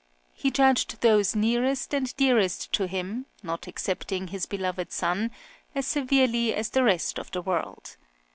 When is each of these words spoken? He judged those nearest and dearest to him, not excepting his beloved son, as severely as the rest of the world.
He 0.33 0.49
judged 0.49 0.99
those 1.01 1.35
nearest 1.35 1.93
and 1.93 2.15
dearest 2.17 2.73
to 2.73 2.87
him, 2.87 3.27
not 3.43 3.67
excepting 3.67 4.29
his 4.29 4.47
beloved 4.47 4.91
son, 4.91 5.29
as 5.75 5.85
severely 5.85 6.55
as 6.55 6.71
the 6.71 6.83
rest 6.83 7.19
of 7.19 7.29
the 7.29 7.41
world. 7.43 7.97